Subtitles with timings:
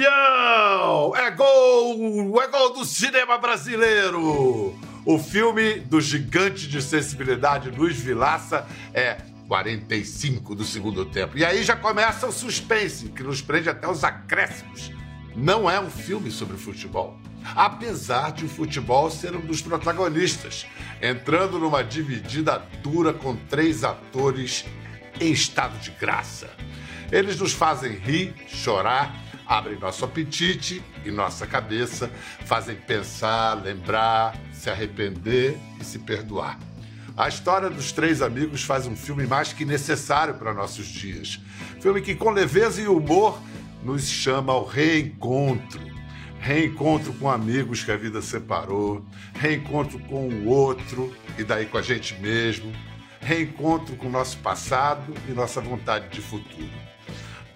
[0.00, 1.14] campeão!
[1.14, 2.42] É gol!
[2.42, 4.78] É gol do cinema brasileiro!
[5.04, 9.18] O filme do gigante de sensibilidade Luiz Vilaça é
[9.48, 11.36] 45 do segundo tempo.
[11.36, 14.90] E aí já começa o suspense, que nos prende até os acréscimos.
[15.34, 17.18] Não é um filme sobre futebol.
[17.56, 20.66] Apesar de o futebol ser um dos protagonistas,
[21.00, 24.64] entrando numa dividida dura com três atores
[25.18, 26.50] em estado de graça.
[27.10, 32.08] Eles nos fazem rir, chorar, abrem nosso apetite e nossa cabeça,
[32.44, 36.56] fazem pensar, lembrar, se arrepender e se perdoar.
[37.16, 41.40] A história dos três amigos faz um filme mais que necessário para nossos dias.
[41.80, 43.42] Filme que, com leveza e humor,
[43.82, 45.80] nos chama ao reencontro.
[46.38, 49.04] Reencontro com amigos que a vida separou,
[49.34, 52.72] reencontro com o outro e daí com a gente mesmo,
[53.20, 56.89] reencontro com nosso passado e nossa vontade de futuro.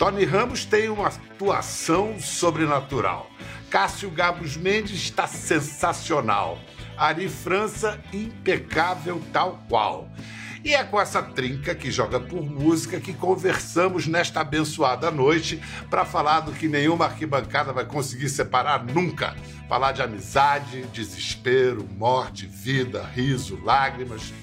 [0.04, 3.30] Tony Ramos tem uma atuação sobrenatural.
[3.70, 6.58] Cássio Gabos Mendes está sensacional.
[6.94, 10.10] Ari França, impecável tal qual.
[10.62, 16.04] E é com essa trinca que joga por música que conversamos nesta abençoada noite para
[16.04, 19.34] falar do que nenhuma arquibancada vai conseguir separar nunca.
[19.70, 24.34] Falar de amizade, desespero, morte, vida, riso, lágrimas,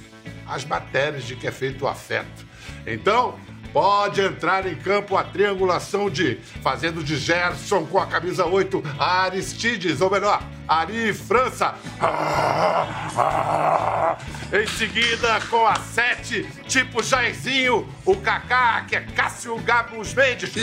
[0.47, 2.49] as matérias de que é feito o afeto.
[2.87, 3.37] Então,
[3.73, 10.01] Pode entrar em campo a triangulação de fazendo de Gerson com a camisa 8 Aristides,
[10.01, 11.75] ou melhor, Ari França.
[14.53, 20.51] Em seguida, com a 7, tipo Jairzinho, o Kaká, que é Cássio Gabos Mendes.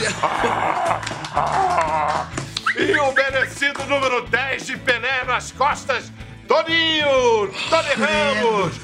[2.77, 6.13] E o merecido número 10 de Pelé nas costas,
[6.47, 7.49] Toninho!
[7.69, 8.75] Tony Ramos!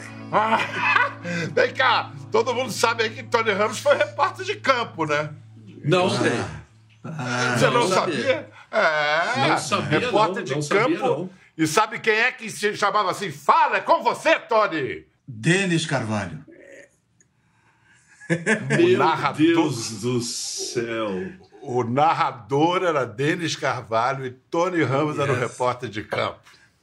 [0.32, 1.48] Ah, ah, ah.
[1.52, 5.30] Vem cá, todo mundo sabe aí que Tony Ramos foi repórter de campo, né?
[5.84, 6.40] Não sei.
[7.02, 8.50] Ah, Você não, não sabia?
[8.70, 10.98] É, não sabia, repórter não, de não campo.
[10.98, 13.30] Sabia, e sabe quem é que se chamava assim?
[13.30, 15.04] Fala, é com você, Tony!
[15.26, 16.44] Denis Carvalho.
[18.78, 19.36] Meu narrador...
[19.36, 21.32] Deus do céu!
[21.62, 25.24] O narrador era Denis Carvalho e Tony Ramos yes.
[25.24, 26.40] era o repórter de campo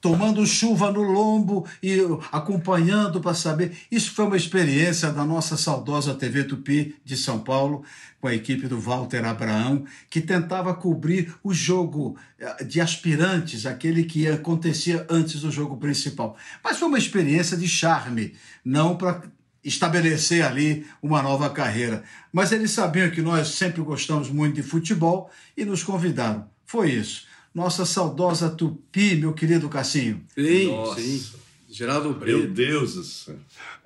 [0.07, 1.99] tomando chuva no lombo e
[2.31, 3.77] acompanhando para saber.
[3.91, 7.83] Isso foi uma experiência da nossa saudosa TV Tupi de São Paulo,
[8.21, 14.05] com a equipe do Walter Abraão, que tentava cobrir o jogo eh, de aspirantes, aquele
[14.05, 16.37] que acontecia antes do jogo principal.
[16.63, 19.23] Mas foi uma experiência de charme, não para
[19.61, 22.01] estabelecer ali uma nova carreira.
[22.31, 26.47] Mas eles sabiam que nós sempre gostamos muito de futebol e nos convidaram.
[26.65, 27.26] Foi isso
[27.57, 30.23] nossa saudosa Tupi, meu querido Cassinho.
[30.35, 31.01] Sim, Nossa.
[31.01, 31.25] sim.
[31.67, 32.37] Geraldo Brito.
[32.37, 33.35] Meu Deus do céu.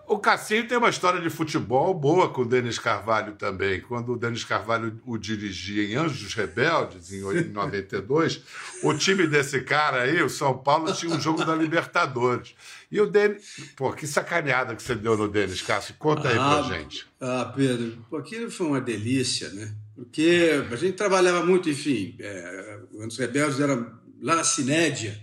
[0.09, 3.79] O Cassinho tem uma história de futebol boa com o Denis Carvalho também.
[3.79, 8.41] Quando o Denis Carvalho o dirigia em Anjos Rebeldes, em 92,
[8.83, 12.53] o time desse cara aí, o São Paulo, tinha um jogo da Libertadores.
[12.91, 13.71] E o Denis.
[13.77, 15.95] Pô, que sacaneada que você deu no Denis, Cássio.
[15.97, 17.07] Conta aí ah, pra gente.
[17.21, 19.73] Ah, Pedro, aquilo foi uma delícia, né?
[20.01, 25.19] Porque a gente trabalhava muito, enfim, é, os rebeldes eram lá na Cinédia,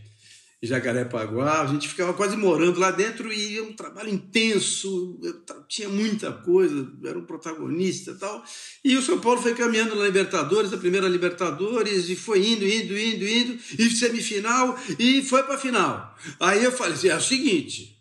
[0.63, 5.21] em Jacarepaguá, a gente ficava quase morando lá dentro e era um trabalho intenso,
[5.69, 8.45] tinha muita coisa, era um protagonista tal.
[8.85, 12.97] E o São Paulo foi caminhando na Libertadores, a primeira Libertadores, e foi indo, indo,
[12.97, 16.17] indo, indo, e semifinal, e foi para final.
[16.39, 17.99] Aí eu falei assim: é o seguinte,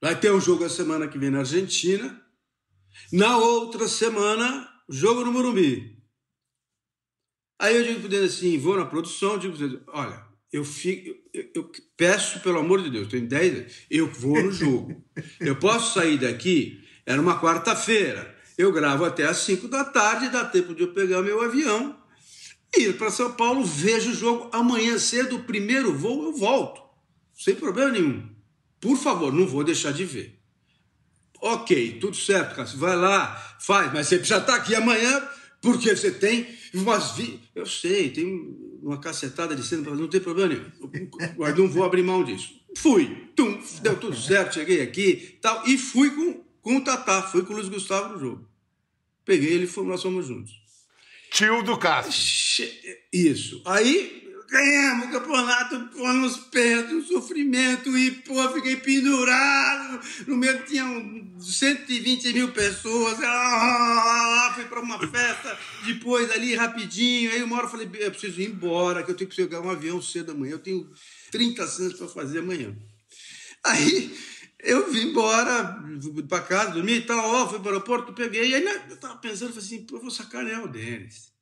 [0.00, 2.20] vai ter um jogo a semana que vem na Argentina,
[3.12, 5.96] na outra semana jogo no Morumbi.
[7.58, 11.50] Aí eu digo para ele assim, vou na produção, digo para olha, eu, fico, eu,
[11.54, 15.02] eu, peço, pelo amor de Deus, tenho 10 anos, eu vou no jogo.
[15.40, 20.44] Eu posso sair daqui, era uma quarta-feira, eu gravo até às 5 da tarde, dá
[20.44, 21.98] tempo de eu pegar meu avião,
[22.76, 26.82] ir para São Paulo, vejo o jogo, amanhã cedo, o primeiro voo, eu volto,
[27.34, 28.28] sem problema nenhum.
[28.78, 30.35] Por favor, não vou deixar de ver.
[31.46, 35.22] Ok, tudo certo, Cássio, vai lá, faz, mas você precisa estar aqui amanhã
[35.62, 36.44] porque você tem
[36.74, 37.12] umas.
[37.12, 37.40] Vi...
[37.54, 38.52] Eu sei, tem
[38.82, 41.08] uma cacetada de cena, não tem problema nenhum.
[41.38, 42.52] Mas não vou abrir mão disso.
[42.76, 47.42] Fui, tum, deu tudo certo, cheguei aqui tal, e fui com, com o Tatá, fui
[47.44, 48.48] com o Luiz Gustavo no jogo.
[49.24, 50.52] Peguei ele e nós fomos juntos.
[51.30, 52.68] Tio do Cássio.
[53.12, 53.62] Isso.
[53.64, 60.00] Aí ganhamos o campeonato pô, nos pés, um sofrimento, e pô, fiquei pendurado.
[60.26, 60.84] No meio tinha
[61.38, 63.18] 120 mil pessoas.
[63.22, 67.32] Ah, fui para uma festa depois ali rapidinho.
[67.32, 69.70] Aí uma hora eu falei: eu preciso ir embora, que eu tenho que pegar um
[69.70, 70.52] avião cedo amanhã.
[70.52, 70.90] Eu tenho
[71.30, 72.76] 30 cenas para fazer amanhã.
[73.64, 74.16] Aí
[74.60, 75.82] eu vim embora
[76.28, 79.16] para casa, dormi e tal, ó, fui para o aeroporto, peguei, e aí eu estava
[79.18, 81.35] pensando, falei assim, eu vou sacanear o Denis.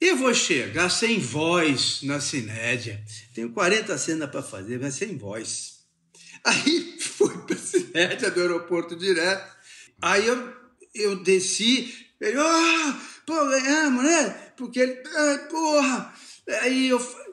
[0.00, 3.04] Eu vou chegar sem voz na Cinédia.
[3.34, 5.84] Tenho 40 cenas para fazer, mas sem voz.
[6.42, 9.54] Aí fui para a Cinédia do aeroporto direto.
[10.00, 10.56] Aí eu,
[10.94, 14.30] eu desci, ele, ah, pô, ganhamos, né?
[14.56, 16.14] Porque ele, ah, porra.
[16.62, 16.98] Aí eu.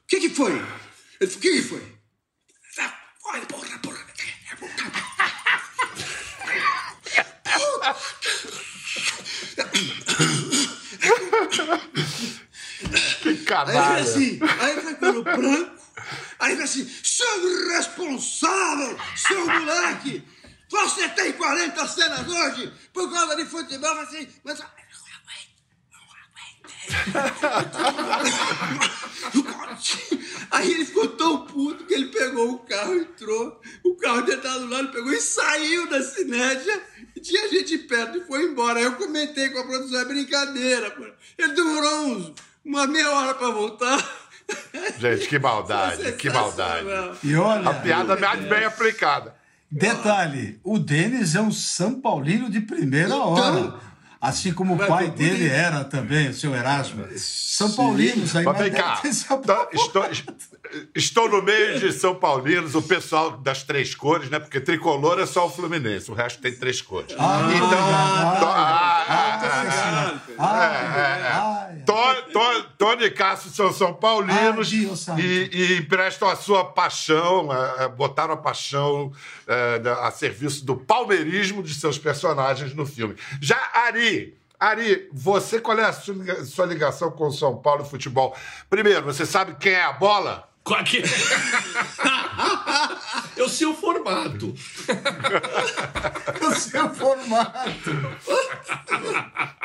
[0.00, 0.52] O que que foi?
[0.52, 1.98] Ele falou, o que que foi?
[3.20, 3.97] Porra, porra, porra.
[13.22, 13.98] Que Aí canalha.
[14.00, 15.82] ele assim, aí foi pelo branco,
[16.38, 20.24] aí ele assim, seu irresponsável, seu moleque,
[20.70, 24.60] você tem 40 cenas hoje por causa de futebol, falei assim, mas...
[30.50, 34.60] Aí ele ficou tão puto que ele pegou o carro, entrou, o carro dele tava
[34.60, 36.82] do lado, pegou e saiu da cinédia,
[37.18, 38.78] e tinha gente perto e foi embora.
[38.78, 41.04] Aí eu comentei com a produção, é brincadeira, pô.
[41.36, 42.32] Ele demorou uns,
[42.64, 43.98] uma meia hora pra voltar.
[44.98, 46.86] Gente, que maldade, Foi que maldade.
[47.22, 49.34] E olha, A piada mais bem aplicada.
[49.70, 53.74] detalhe, o Denis é um São Paulino de primeira Então, hora.
[54.20, 57.06] Assim como o pai dele era também, o seu Erasmo.
[57.16, 59.00] São Paulinos aí, Mas vem cá,
[59.46, 59.68] Paulo.
[59.72, 60.04] estou,
[60.94, 64.40] estou no meio de São Paulinos, o pessoal das três cores, né?
[64.40, 67.14] Porque tricolor é só o Fluminense, o resto tem três cores.
[67.16, 67.68] Ah, então,
[68.40, 68.87] to- ah,
[72.78, 74.68] Tony e Cássio são São Paulinos
[75.18, 79.12] e, e emprestam a sua paixão, eh, botaram a paixão
[79.82, 83.16] da- a serviço do palmeirismo de seus personagens no filme.
[83.40, 88.36] Já Ari, Ari, você qual é a sua ligação com o São Paulo e futebol?
[88.68, 90.47] Primeiro, você sabe quem é a bola?
[90.68, 91.02] Qual que-
[93.36, 94.54] Eu sei o formato.
[96.40, 97.90] o seu formato.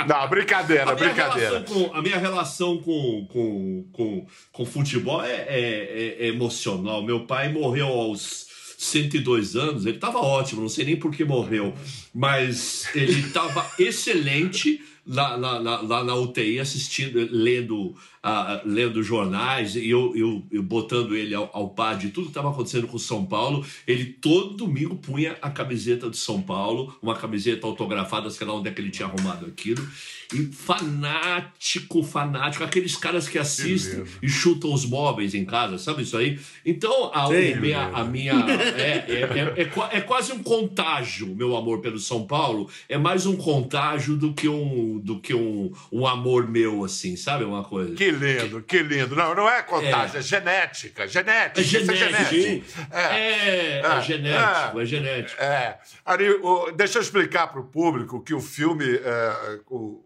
[0.08, 1.50] Não, brincadeira, A minha brincadeira.
[1.60, 7.04] relação com, a minha relação com, com, com, com futebol é, é- é emocional.
[7.04, 8.46] Meu pai morreu aos
[8.78, 11.74] 102 anos, ele estava ótimo, não sei nem por que morreu,
[12.14, 19.76] mas ele estava excelente lá, lá, lá, lá na UTI, assistindo, lendo, ah, lendo jornais,
[19.76, 22.96] e eu, eu, eu botando ele ao, ao par de tudo que estava acontecendo com
[22.96, 23.66] o São Paulo.
[23.86, 28.70] Ele todo domingo punha a camiseta de São Paulo, uma camiseta autografada, sei lá onde
[28.70, 29.86] é que ele tinha arrumado aquilo.
[30.34, 36.18] E fanático, fanático, aqueles caras que assistem e chutam os móveis em casa, sabe isso
[36.18, 36.40] aí?
[36.66, 37.54] Então, a, Sei.
[37.54, 38.34] o minha, a minha.
[38.78, 42.70] É, é, é, é é quase um contágio, meu amor pelo São Paulo.
[42.88, 47.44] É mais um contágio do que um, do que um, um amor meu, assim, sabe?
[47.44, 47.94] Uma coisa.
[47.94, 49.16] Que lindo, que lindo.
[49.16, 51.08] Não, não é contagem, é, genética.
[51.08, 51.60] Genética.
[51.60, 52.32] É isso é genético.
[52.36, 52.82] genético.
[52.92, 54.84] É, é, É, genético, é.
[54.84, 55.42] é genético.
[55.42, 55.80] É.
[56.06, 60.04] Ari, o- deixa eu explicar para o público que o filme é, o-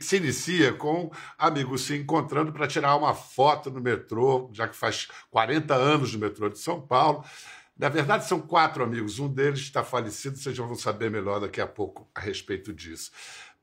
[0.00, 5.08] se inicia com amigos se encontrando para tirar uma foto no metrô, já que faz
[5.30, 7.24] 40 anos no metrô de São Paulo.
[7.76, 9.18] Na verdade, são quatro amigos.
[9.18, 13.10] Um deles está falecido, vocês já vão saber melhor daqui a pouco a respeito disso.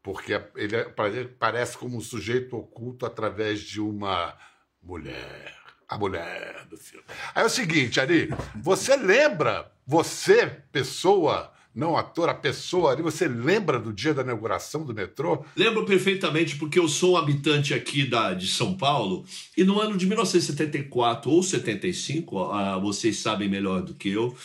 [0.01, 4.35] Porque ele é- pare- parece como um sujeito oculto através de uma
[4.81, 5.55] mulher.
[5.87, 7.03] A mulher do filme.
[7.33, 13.27] Aí é o seguinte, Ari, você lembra, você, pessoa, não ator, a pessoa ali, você
[13.27, 15.43] lembra do dia da inauguração do metrô?
[15.55, 19.23] Lembro perfeitamente porque eu sou um habitante aqui da, de São Paulo
[19.57, 24.35] e no ano de 1974 ou 75, ah, vocês sabem melhor do que eu.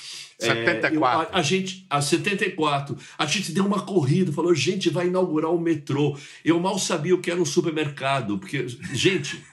[0.41, 0.95] é, 74.
[0.95, 5.51] eu- a, a gente, a 74, a gente deu uma corrida, falou, gente, vai inaugurar
[5.53, 6.17] o metrô.
[6.45, 9.43] Eu mal sabia o que era um supermercado, porque, gente.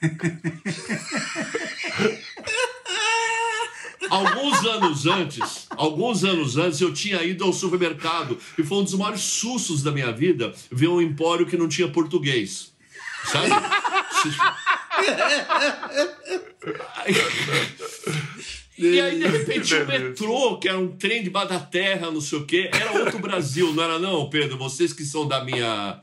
[4.12, 8.92] Alguns anos antes, alguns anos antes, eu tinha ido ao supermercado e foi um dos
[8.92, 12.74] maiores sustos da minha vida ver um empório que não tinha português.
[13.24, 13.48] Sabe?
[18.78, 22.38] E aí, de repente, o metrô, que era um trem debaixo da terra, não sei
[22.38, 24.58] o quê, era outro Brasil, não era não, Pedro?
[24.58, 26.00] Vocês que são da minha,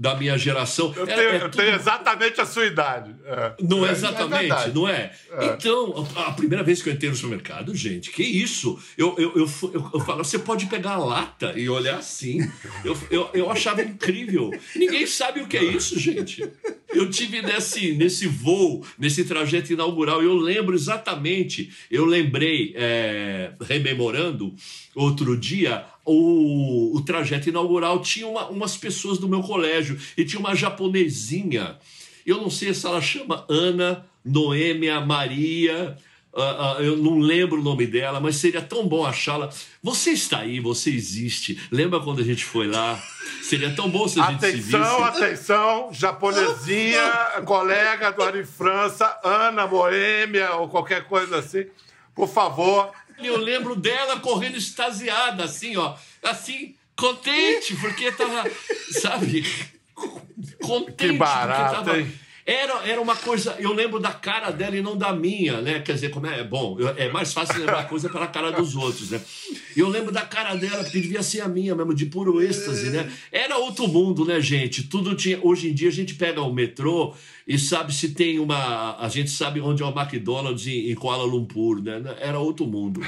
[0.00, 0.94] da minha geração.
[0.96, 3.14] Eu Era- tenho, é eu tudo- tenho exatamente a sua idade.
[3.26, 3.52] É.
[3.62, 4.72] não é É exatamente, verdade.
[4.74, 5.12] não é?
[5.42, 8.78] Então, a primeira vez que eu entrei no supermercado, gente, que isso?
[8.96, 12.40] Eu, eu, eu, eu, eu falo, você pode pegar a lata e olhar assim.
[12.82, 14.50] Eu, eu, eu achava incrível.
[14.74, 16.48] Ninguém sabe o que é isso, gente.
[16.88, 23.52] Eu tive nesse, nesse voo, nesse trajeto inaugural, e eu lembro exatamente, eu lembrei, é,
[23.60, 24.54] rememorando,
[25.00, 30.40] outro dia, o, o trajeto inaugural tinha uma- umas pessoas do meu colégio, e tinha
[30.40, 31.76] uma japonesinha.
[32.26, 35.96] Eu não sei se ela chama Ana, Noêmia, Maria.
[36.32, 39.50] Uh, uh, eu não lembro o nome dela, mas seria tão bom achá-la.
[39.82, 41.60] Você está aí, você existe.
[41.72, 43.02] Lembra quando a gente foi lá?
[43.42, 45.24] Seria tão bom se a gente atenção, se visse.
[45.24, 47.02] Atenção, japonesinha,
[47.44, 51.64] colega do Ari França, Ana Boêmia ou qualquer coisa assim.
[52.14, 52.92] Por favor.
[53.26, 55.94] Eu lembro dela correndo extasiada, assim, ó.
[56.22, 58.50] Assim, contente, porque tava,
[59.00, 59.44] sabe?
[60.62, 61.12] Contente.
[61.12, 62.20] Que barato, porque tava, hein?
[62.50, 63.54] Era, era uma coisa.
[63.60, 65.78] Eu lembro da cara dela e não da minha, né?
[65.80, 66.42] Quer dizer, como é.
[66.42, 69.20] Bom, eu- é mais fácil lembrar coisa pela cara dos outros, né?
[69.76, 73.08] Eu lembro da cara dela, porque devia ser a minha mesmo, de puro êxtase, né?
[73.30, 74.82] Era outro mundo, né, gente?
[74.88, 75.38] Tudo tinha.
[75.42, 77.14] Hoje em dia a gente pega o metrô
[77.46, 78.96] e sabe se tem uma.
[78.98, 82.02] A gente sabe onde é o McDonald's em, em Kuala Lumpur, né?
[82.18, 83.00] Era outro mundo.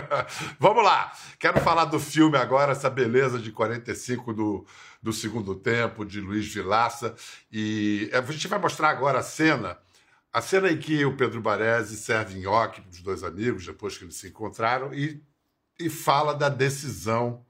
[0.58, 1.12] Vamos lá.
[1.38, 4.64] Quero falar do filme agora, essa beleza de 45 do,
[5.06, 7.14] do segundo tempo, de Luiz Vilaça.
[7.50, 9.78] E é, a gente vai mostrar agora a cena.
[10.32, 14.02] A cena em que o Pedro Baresi serve nhoque para os dois amigos, depois que
[14.02, 15.22] eles se encontraram, e,
[15.78, 17.46] e fala da decisão,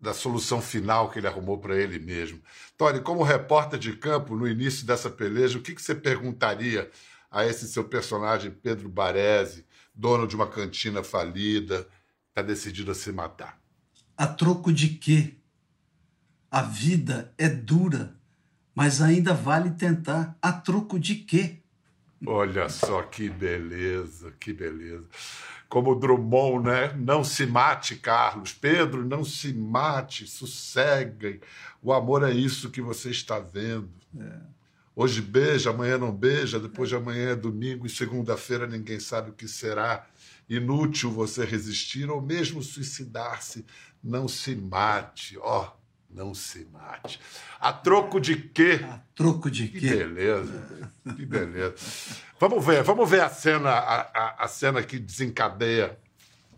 [0.00, 2.42] da solução final que ele arrumou para ele mesmo.
[2.76, 6.90] Tony, como repórter de campo, no início dessa peleja, o que, que você perguntaria
[7.30, 9.64] a esse seu personagem, Pedro Baresi,
[9.94, 11.86] dono de uma cantina falida,
[12.30, 13.60] está decidido a se matar?
[14.16, 15.36] A troco de quê?
[16.54, 18.14] A vida é dura,
[18.76, 20.38] mas ainda vale tentar.
[20.40, 21.56] A troco de quê?
[22.24, 25.04] Olha só que beleza, que beleza.
[25.68, 26.92] Como o Drummond, né?
[26.96, 28.52] Não se mate, Carlos.
[28.52, 31.40] Pedro, não se mate, sosseguem.
[31.82, 33.90] O amor é isso que você está vendo.
[34.94, 39.34] Hoje beija, amanhã não beija, depois de amanhã é domingo e segunda-feira ninguém sabe o
[39.34, 40.06] que será.
[40.48, 43.66] Inútil você resistir ou mesmo suicidar-se.
[44.00, 45.72] Não se mate, ó,
[46.14, 47.20] não se mate.
[47.60, 48.80] A troco de quê?
[48.88, 49.94] A troco de Que quê?
[49.96, 50.62] beleza,
[51.16, 51.74] que beleza.
[52.38, 55.98] Vamos ver, vamos ver a cena, a, a, a cena que desencadeia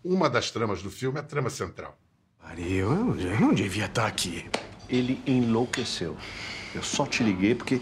[0.03, 1.97] uma das tramas do filme, a trama central.
[2.41, 4.49] Maria, eu, eu não devia estar aqui.
[4.87, 6.15] Ele enlouqueceu.
[6.73, 7.81] Eu só te liguei porque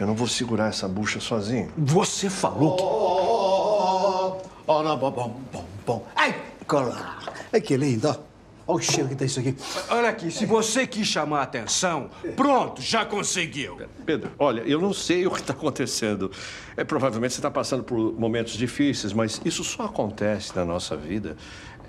[0.00, 1.70] eu não vou segurar essa bucha sozinho.
[1.76, 2.82] Você falou que.
[2.82, 6.08] Oh, oh, não, bom, bom, bom, bom.
[6.16, 6.34] Ai,
[6.66, 7.22] colar.
[7.52, 8.29] Ai, que lindo, ó.
[8.66, 9.56] Olha o cheiro que tá isso aqui.
[9.88, 13.78] Olha aqui, se você quis chamar a atenção, pronto, já conseguiu.
[14.06, 16.30] Pedro, olha, eu não sei o que está acontecendo.
[16.76, 21.36] É, provavelmente você está passando por momentos difíceis, mas isso só acontece na nossa vida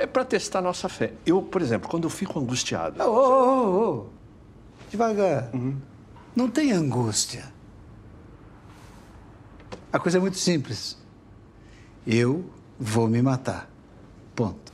[0.02, 1.14] é para testar nossa fé.
[1.26, 4.06] Eu, por exemplo, quando eu fico angustiado, Ô, ô, ô, ô.
[4.90, 5.52] Devagar.
[6.36, 7.54] Não tem angústia.
[9.94, 10.98] A coisa é muito simples.
[12.06, 12.50] Eu
[12.80, 13.70] vou me matar.
[14.36, 14.74] Ponto.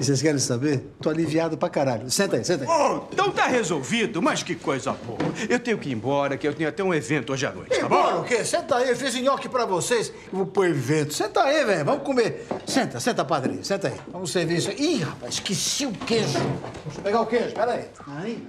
[0.00, 0.78] E vocês querem saber?
[0.98, 2.10] Tô aliviado pra caralho.
[2.10, 2.70] Senta aí, senta aí.
[2.70, 5.18] Oh, então tá resolvido, mas que coisa boa.
[5.46, 7.84] Eu tenho que ir embora, que eu tenho até um evento hoje à noite, tá
[7.84, 8.22] Embora bom?
[8.22, 8.42] o quê?
[8.42, 10.08] Senta aí, eu fiz nhoque pra vocês.
[10.08, 11.12] Eu vou pôr evento.
[11.12, 11.84] Senta aí, velho.
[11.84, 12.46] Vamos comer.
[12.66, 13.62] Senta, senta, padrinho.
[13.62, 14.00] Senta aí.
[14.10, 14.70] Vamos servir isso.
[14.70, 16.38] Ih, rapaz, esqueci o queijo.
[16.86, 17.84] Deixa eu pegar o queijo, peraí.
[18.06, 18.48] Aí,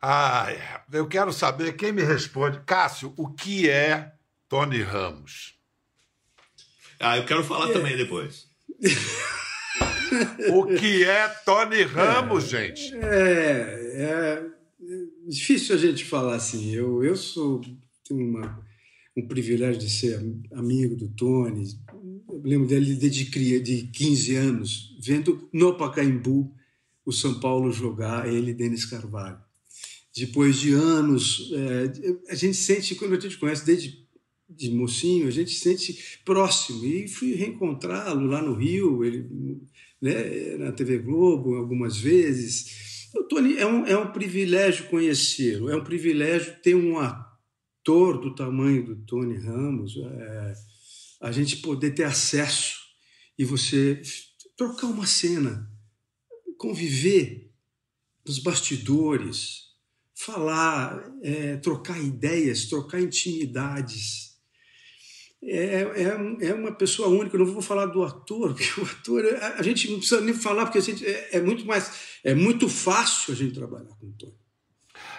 [0.00, 0.58] Ai,
[0.92, 2.60] eu quero saber quem me responde.
[2.64, 4.12] Cássio, o que é
[4.48, 5.54] Tony Ramos?
[7.00, 8.46] Ah, eu quero falar também depois.
[10.52, 12.94] O que é Tony Ramos, gente?
[12.94, 14.46] É, é
[15.26, 16.74] difícil a gente falar assim.
[16.74, 17.60] Eu, eu sou
[18.04, 18.64] tenho uma,
[19.16, 20.20] um privilégio de ser
[20.52, 21.64] amigo do Tony.
[22.28, 26.54] Eu lembro dele desde cria, de 15 anos, vendo no Pacaembu
[27.04, 29.38] o São Paulo jogar, ele e Denis Carvalho.
[30.14, 34.02] Depois de anos, é, a gente sente, quando a gente conhece desde
[34.48, 36.84] de mocinho, a gente sente próximo.
[36.84, 39.26] E fui reencontrá-lo lá no Rio, ele,
[40.02, 43.08] né, na TV Globo algumas vezes.
[43.14, 48.34] O Tony é um, é um privilégio conhecê-lo, é um privilégio ter um ator do
[48.34, 50.54] tamanho do Tony Ramos, é,
[51.20, 52.80] a gente poder ter acesso
[53.38, 54.02] e você
[54.56, 55.70] trocar uma cena,
[56.58, 57.52] conviver
[58.26, 59.72] nos bastidores,
[60.14, 64.31] falar, é, trocar ideias, trocar intimidades.
[65.44, 67.36] É, é, é, uma pessoa única.
[67.36, 70.34] Eu não vou falar do ator, porque o ator a, a gente não precisa nem
[70.34, 71.90] falar, porque a gente, é, é, muito mais
[72.22, 74.34] é muito fácil a gente trabalhar com o Tony.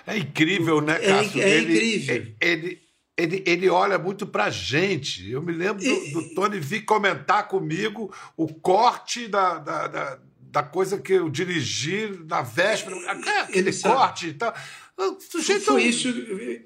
[0.08, 1.42] É incrível, né, Cássio?
[1.42, 2.36] É, é ele, incrível.
[2.40, 2.82] Ele,
[3.18, 5.30] ele, ele olha muito pra gente.
[5.30, 10.64] Eu me lembro do, do Tony vir comentar comigo o corte da, da, da, da
[10.64, 12.96] coisa que eu dirigi na véspera.
[13.44, 14.54] Aquele corte e tal.
[14.98, 16.08] O sujeito- Foi isso.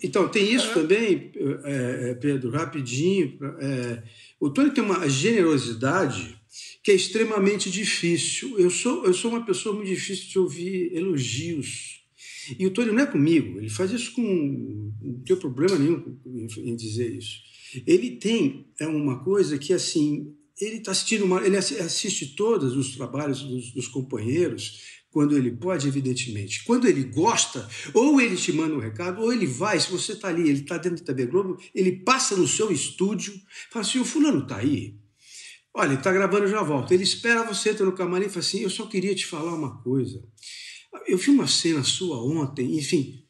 [0.03, 1.31] Então, tem isso também,
[1.63, 3.37] é, é, Pedro, rapidinho.
[3.59, 4.03] é,
[4.39, 6.37] o Tony tem uma generosidade
[6.83, 8.59] que é extremamente difícil.
[8.59, 12.01] Eu sou, eu sou uma pessoa muito difícil de ouvir elogios.
[12.57, 14.91] E o Tony não é comigo, ele faz isso com.
[15.01, 16.17] Não tem problema nenhum
[16.57, 17.39] em dizer isso.
[17.85, 22.95] Ele tem é uma coisa que, assim, ele está assistindo, uma, ele assiste todos os
[22.95, 26.63] trabalhos dos, dos companheiros quando ele pode, evidentemente.
[26.63, 30.27] Quando ele gosta, ou ele te manda um recado, ou ele vai, se você está
[30.27, 33.33] ali, ele está dentro da TV Globo, ele passa no seu estúdio,
[33.71, 34.95] fala assim, o fulano está aí?
[35.73, 36.93] Olha, ele está gravando, já volta.
[36.93, 39.81] Ele espera você, entra no camarim e fala assim, eu só queria te falar uma
[39.81, 40.23] coisa.
[41.07, 43.23] Eu vi uma cena sua ontem, enfim,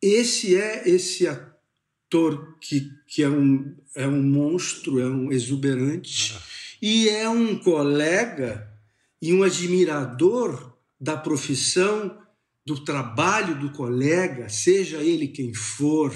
[0.00, 6.42] esse é esse ator que, que é, um, é um monstro, é um exuberante, ah.
[6.80, 8.72] e é um colega
[9.20, 10.67] e um admirador
[11.00, 12.18] da profissão,
[12.66, 16.12] do trabalho do colega, seja ele quem for,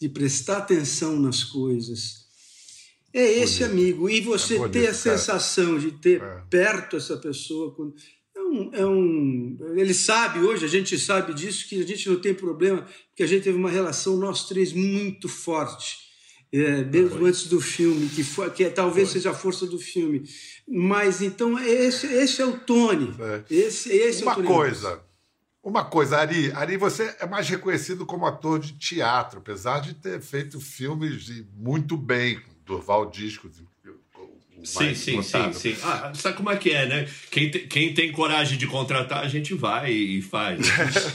[0.00, 2.22] de prestar atenção nas coisas.
[3.12, 3.72] É esse bonito.
[3.72, 4.10] amigo.
[4.10, 6.42] E você é bonito, ter a sensação de ter é.
[6.48, 7.76] perto essa pessoa.
[8.34, 12.18] É um, é um, ele sabe hoje, a gente sabe disso, que a gente não
[12.18, 16.11] tem problema, porque a gente teve uma relação, nós três, muito forte.
[16.52, 19.20] É, mesmo antes do filme, que, foi, que é, talvez foi.
[19.20, 20.22] seja a força do filme.
[20.68, 23.14] Mas então esse, esse é o Tony.
[23.18, 23.44] É.
[23.48, 25.02] Esse, esse uma é o Tony coisa,
[25.62, 30.20] uma coisa, Ari, Ari, você é mais reconhecido como ator de teatro, apesar de ter
[30.20, 33.62] feito filmes muito bem, Durval Discos.
[34.64, 35.76] Sim, sim, sim, sim.
[35.82, 37.08] Ah, sabe como é que é, né?
[37.30, 40.60] Quem, te, quem tem coragem de contratar, a gente vai e faz.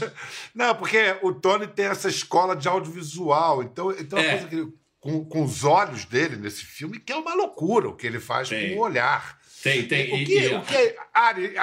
[0.53, 4.37] Não, porque o Tony tem essa escola de audiovisual, então, então é.
[4.37, 8.07] coisa que com, com os olhos dele nesse filme, que é uma loucura o que
[8.07, 8.71] ele faz tem.
[8.71, 9.37] com o olhar.
[9.63, 10.13] Tem, tem.
[10.13, 11.53] O que, e, o que Ari,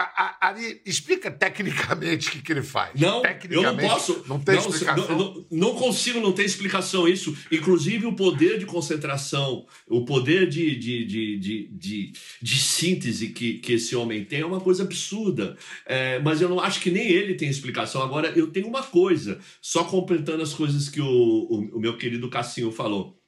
[0.41, 3.01] Ari, explica tecnicamente o que, que ele faz.
[3.01, 4.25] Não, eu não posso.
[4.27, 5.19] Não tem não, explicação.
[5.19, 7.37] Não, não, consigo, não tem explicação isso.
[7.53, 12.13] Inclusive, o poder de concentração, o poder de, de, de, de, de,
[12.43, 15.57] de síntese que, que esse homem tem é uma coisa absurda.
[15.87, 18.03] É, mas eu não acho que nem ele tem explicação.
[18.03, 22.29] Agora, eu tenho uma coisa, só completando as coisas que o, o, o meu querido
[22.29, 23.24] Cassinho falou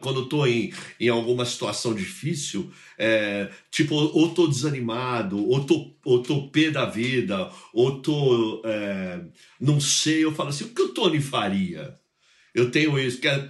[0.00, 6.22] quando tô em, em alguma situação difícil, é, tipo, ou tô desanimado, ou tô, ou
[6.22, 8.62] tô pé da vida, ou tô.
[8.64, 9.24] É,
[9.60, 11.98] não sei, eu falo assim, o que o Tony faria?
[12.54, 13.20] Eu tenho isso.
[13.20, 13.48] Que é,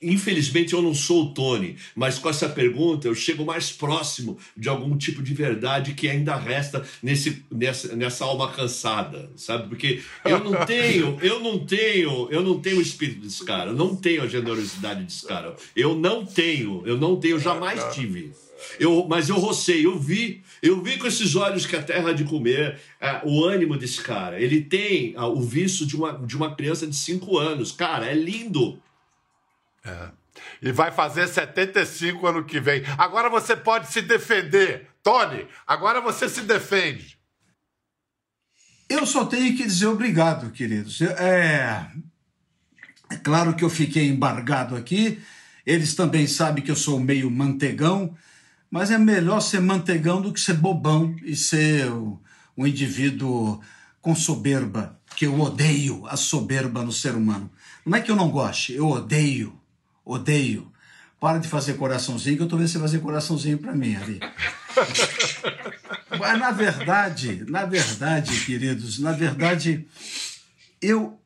[0.00, 4.68] Infelizmente eu não sou o Tony, mas com essa pergunta eu chego mais próximo de
[4.68, 9.68] algum tipo de verdade que ainda resta nesse, nessa, nessa alma cansada, sabe?
[9.68, 13.76] Porque eu não tenho, eu não tenho, eu não tenho o espírito desse cara, eu
[13.76, 15.56] não tenho a generosidade desse cara.
[15.74, 18.32] Eu não tenho, eu não tenho, jamais tive.
[18.78, 22.24] Eu, mas eu rocei, eu vi, eu vi com esses olhos que a terra de
[22.24, 24.40] comer é, o ânimo desse cara.
[24.40, 27.72] Ele tem ah, o vício de uma, de uma criança de 5 anos.
[27.72, 28.78] Cara, é lindo.
[29.88, 30.18] É.
[30.60, 32.82] E vai fazer 75 ano que vem.
[32.96, 34.88] Agora você pode se defender.
[35.02, 37.18] Tony, agora você se defende.
[38.88, 41.00] Eu só tenho que dizer obrigado, queridos.
[41.02, 41.86] É,
[43.10, 45.20] é claro que eu fiquei embargado aqui.
[45.66, 48.16] Eles também sabem que eu sou meio mantegão,
[48.70, 51.90] mas é melhor ser mantegão do que ser bobão e ser
[52.56, 53.60] um indivíduo
[54.00, 57.50] com soberba, que eu odeio a soberba no ser humano.
[57.84, 59.57] Não é que eu não goste, eu odeio
[60.08, 60.72] odeio.
[61.20, 64.20] Para de fazer coraçãozinho, que eu estou vendo você fazer coraçãozinho para mim ali.
[66.18, 69.84] Mas na verdade, na verdade, queridos, na verdade,
[70.80, 71.20] eu,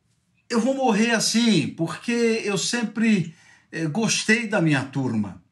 [0.49, 3.35] eu vou morrer assim, porque eu sempre
[3.71, 5.43] eh, gostei da minha turma.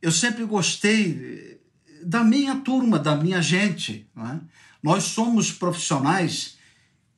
[0.00, 1.58] Eu sempre gostei
[1.90, 4.08] eh, da minha turma, da minha gente.
[4.16, 4.38] É?
[4.80, 6.56] Nós somos profissionais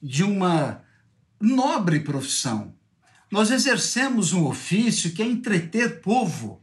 [0.02, 0.82] de uma
[1.38, 2.74] nobre profissão.
[3.33, 6.61] Nós exercemos um ofício que é entreter povo.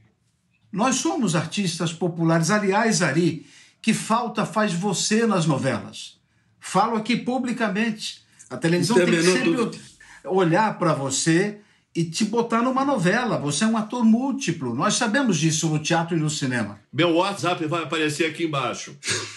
[0.72, 2.52] Nós somos artistas populares.
[2.52, 3.48] Aliás, Ari,
[3.82, 6.20] que falta faz você nas novelas?
[6.60, 8.24] Falo aqui publicamente.
[8.48, 9.82] A televisão tem que sempre
[10.24, 11.60] olhar para você
[11.96, 13.38] e te botar numa novela.
[13.40, 14.76] Você é um ator múltiplo.
[14.76, 16.80] Nós sabemos disso no teatro e no cinema.
[16.94, 18.96] Meu WhatsApp vai aparecer aqui embaixo.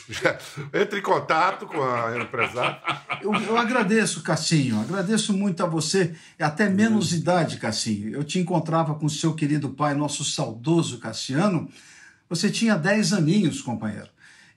[0.73, 2.81] Entre em contato com a empresária.
[3.23, 4.81] Eu, eu, agradeço, Cassinho.
[4.81, 6.15] Agradeço muito a você.
[6.39, 7.17] É até menos hum.
[7.17, 8.15] idade, Cassinho.
[8.15, 11.69] Eu te encontrava com seu querido pai, nosso saudoso Cassiano.
[12.29, 14.09] Você tinha 10 aninhos, companheiro.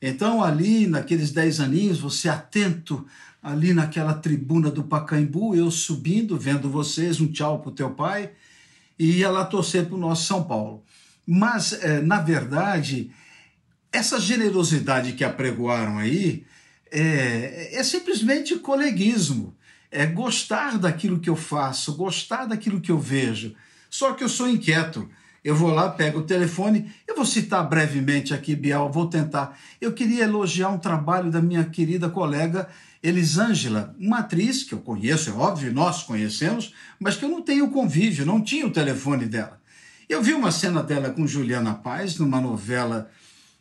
[0.02, 3.06] Então, ali, naqueles 10 aninhos, você atento
[3.46, 8.32] ali naquela tribuna do Pacaembu, eu subindo, vendo vocês, um tchau para o teu pai,
[8.98, 10.84] e ia lá torcer para o nosso São Paulo.
[11.28, 13.12] Mas, é, na verdade,
[13.92, 16.44] essa generosidade que apregoaram aí
[16.92, 19.56] é, é simplesmente coleguismo,
[19.92, 23.56] é gostar daquilo que eu faço, gostar daquilo que eu vejo.
[23.92, 25.08] Só que eu sou inquieto.
[25.44, 29.56] Eu vou lá, pego o telefone, eu vou citar brevemente aqui, Biel, vou tentar.
[29.80, 32.68] Eu queria elogiar um trabalho da minha querida colega
[33.08, 37.70] Elisângela, uma atriz que eu conheço, é óbvio, nós conhecemos, mas que eu não tenho
[37.70, 39.60] convívio, não tinha o telefone dela.
[40.08, 43.10] Eu vi uma cena dela com Juliana Paz, numa novela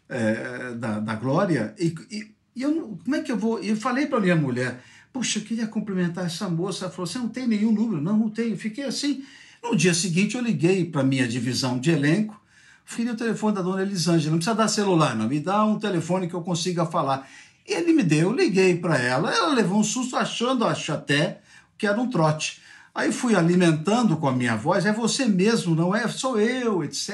[0.08, 3.58] é, da, da Glória, e, e, e eu, como é que eu vou?
[3.58, 4.80] Eu falei para minha mulher,
[5.14, 6.86] Poxa, eu queria cumprimentar essa moça.
[6.86, 8.02] Ela falou: Você não tem nenhum número?
[8.02, 8.56] Não, não tenho.
[8.56, 9.24] Fiquei assim.
[9.62, 12.38] No dia seguinte, eu liguei para minha divisão de elenco.
[12.84, 14.32] Fui o telefone da dona Elisângela.
[14.32, 15.28] Não precisa dar celular, não.
[15.28, 17.30] Me dá um telefone que eu consiga falar.
[17.66, 19.34] E ele me deu, eu liguei para ela.
[19.34, 21.40] Ela levou um susto, achando, acho até,
[21.78, 22.60] que era um trote.
[22.94, 26.06] Aí fui alimentando com a minha voz, é você mesmo, não é?
[26.08, 27.10] Sou eu, etc.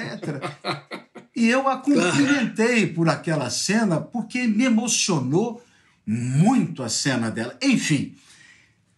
[1.35, 5.65] E eu a cumprimentei por aquela cena porque me emocionou
[6.05, 7.57] muito a cena dela.
[7.63, 8.15] Enfim,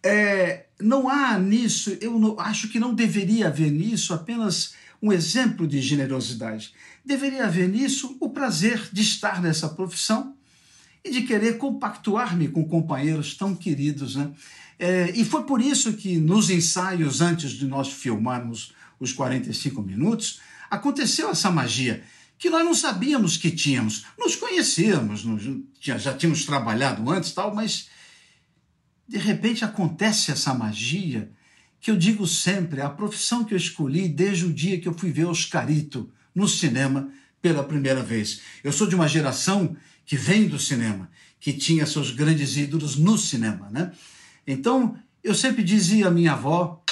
[0.03, 5.65] é, não há nisso, eu não, acho que não deveria haver nisso apenas um exemplo
[5.65, 6.73] de generosidade.
[7.05, 10.35] Deveria haver nisso o prazer de estar nessa profissão
[11.03, 14.15] e de querer compactuar-me com companheiros tão queridos.
[14.15, 14.31] Né?
[14.79, 20.39] É, e foi por isso que nos ensaios, antes de nós filmarmos os 45 minutos,
[20.69, 22.03] aconteceu essa magia
[22.37, 24.05] que nós não sabíamos que tínhamos.
[24.17, 25.43] Nos conhecíamos, nos,
[25.79, 27.89] já, tínhamos trabalhado antes tal, mas
[29.07, 31.31] de repente acontece essa magia
[31.79, 35.11] que eu digo sempre, a profissão que eu escolhi desde o dia que eu fui
[35.11, 37.09] ver Oscarito no cinema
[37.41, 38.41] pela primeira vez.
[38.63, 43.17] Eu sou de uma geração que vem do cinema, que tinha seus grandes ídolos no
[43.17, 43.91] cinema, né?
[44.45, 46.83] Então, eu sempre dizia à minha avó,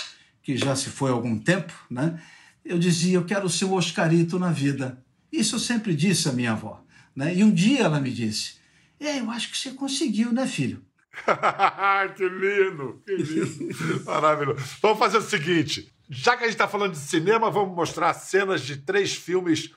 [0.42, 2.22] que já se foi há algum tempo, né?
[2.64, 5.04] Eu dizia, eu quero ser o Oscarito na vida.
[5.32, 6.84] Isso eu sempre disse à minha avó.
[7.16, 7.36] Né?
[7.36, 8.56] E um dia ela me disse:
[9.00, 10.84] É, eu acho que você conseguiu, né, filho?
[12.16, 14.06] que lindo, que lindo.
[14.06, 14.62] Maravilhoso.
[14.82, 18.62] Vamos fazer o seguinte: já que a gente está falando de cinema, vamos mostrar cenas
[18.62, 19.72] de três filmes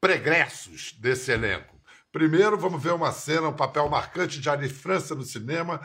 [0.00, 1.75] pregressos desse elenco.
[2.16, 5.82] Primeiro, vamos ver uma cena, um papel marcante de Ari França no cinema,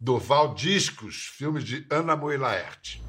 [0.00, 3.04] Durval Discos, filme de Ana Mui Laerte.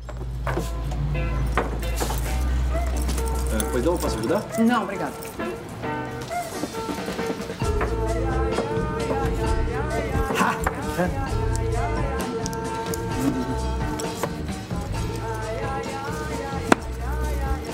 [3.53, 4.43] É, pois não, posso ajudar?
[4.59, 5.13] Não, obrigado.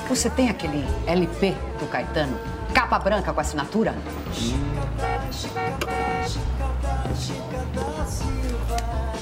[0.08, 2.61] Você tem aquele LP do Caetano?
[2.91, 3.95] Capa branca com assinatura?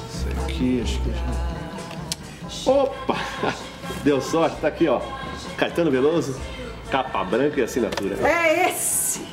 [0.09, 1.13] Isso aqui, acho que.
[2.69, 3.15] Opa!
[4.03, 4.99] Deu sorte, tá aqui, ó.
[5.55, 6.35] Caetano Veloso,
[6.89, 8.15] capa branca e assinatura.
[8.27, 9.27] É esse!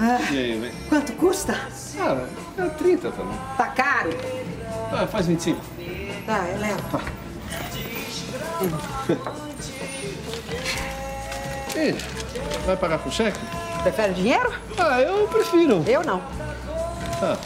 [0.00, 0.72] Ah, E aí, vem?
[0.88, 1.56] quanto custa?
[2.00, 2.26] Ah,
[2.58, 3.38] é 30 também.
[3.56, 4.10] Tá caro?
[4.92, 5.60] Ah, faz 25.
[6.26, 7.00] Tá, eu levo.
[11.76, 12.21] Ih,
[12.66, 13.38] vai pagar com cheque?
[13.82, 14.52] Prefere dinheiro?
[14.78, 15.84] Ah, eu prefiro.
[15.86, 16.22] Eu não.
[17.22, 17.36] Ah.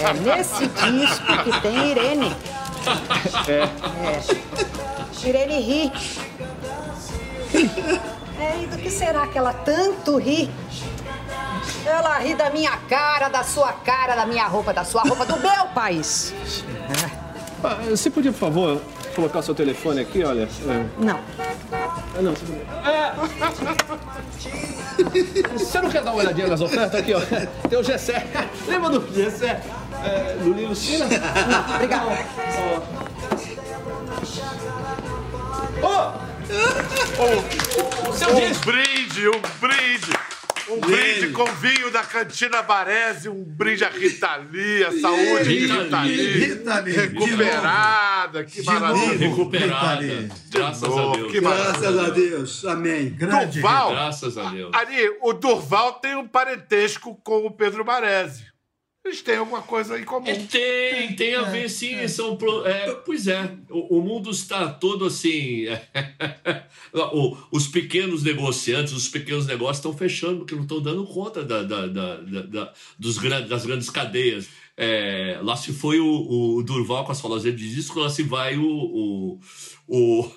[0.00, 2.36] É nesse disco que tem Irene.
[3.48, 3.68] É.
[4.06, 5.28] É.
[5.28, 5.92] Irene ri.
[8.40, 10.50] É, e do que será que ela tanto ri?
[11.84, 15.38] Ela ri da minha cara, da sua cara, da minha roupa, da sua roupa, do
[15.38, 16.34] meu país.
[17.62, 18.80] Ah, você podia, por favor,
[19.14, 20.48] colocar o seu telefone aqui, olha?
[20.68, 20.86] É.
[20.98, 21.20] Não.
[22.14, 22.32] Ah, não.
[22.32, 23.14] É.
[25.58, 27.20] Você não quer dar uma olhadinha nas ofertas aqui, ó?
[27.68, 28.26] Tem o Gessé.
[28.68, 29.62] Lembra do Gessé?
[30.04, 31.06] É, do Lilo Lucina?
[31.06, 32.10] Não, obrigada.
[35.82, 36.12] Ô!
[38.12, 38.64] Seu Um disco!
[38.66, 40.12] brinde, um brinde!
[40.68, 45.66] Um brinde com vinho da Cantina Baresi, um brinde a Rita Lee, a saúde de
[45.66, 46.16] Rita Rita Lee.
[46.16, 46.32] Lee.
[46.46, 49.28] Rita Lee, Recuperada, que maravilha.
[49.28, 50.28] Recuperada.
[50.50, 51.32] Graças a Deus.
[51.32, 51.40] que.
[51.40, 52.64] Graças a Deus.
[52.64, 53.10] Amém.
[53.10, 54.70] Grande Durval, Graças a Deus.
[54.72, 58.51] Ari, o Durval tem um parentesco com o Pedro Baresi.
[59.04, 60.28] Eles têm alguma coisa em comum.
[60.28, 62.06] É, tem, tem a ver sim.
[62.06, 65.64] São pro- é, pois é, o, o mundo está todo assim.
[66.94, 71.62] o- os pequenos negociantes, os pequenos negócios estão fechando porque não estão dando conta da,
[71.62, 74.48] da- da- da- da- dos gran- das grandes cadeias.
[74.76, 78.56] É, lá se foi o, o Durval com as falas de disco, lá se vai
[78.56, 79.40] o, o,
[79.88, 80.30] o,